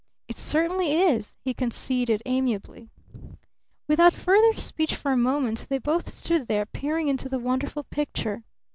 [0.27, 2.89] "It certainly is!" he conceded amiably.
[3.87, 8.43] Without further speech for a moment they both stood there peering into the wonderful picture.